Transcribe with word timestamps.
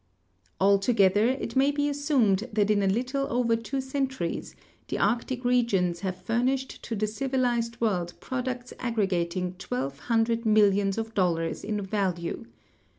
Altogether, 0.59 1.27
it 1.27 1.55
may 1.55 1.69
be 1.69 1.87
assumed 1.87 2.49
that 2.51 2.71
in 2.71 2.81
a 2.81 2.87
little 2.87 3.27
over 3.31 3.55
two 3.55 3.77
centu 3.77 4.21
ries 4.21 4.55
the 4.87 4.97
Arctic 4.97 5.45
regions 5.45 5.99
have 5.99 6.19
furnished 6.23 6.81
to 6.81 6.95
the 6.95 7.05
civilized 7.05 7.79
world 7.79 8.15
pro 8.19 8.41
ducts 8.41 8.73
aggregating 8.79 9.53
twelve 9.59 9.99
hundred 9.99 10.41
millions^of 10.41 11.13
dollars 11.13 11.63
in 11.63 11.79
value. 11.83 12.45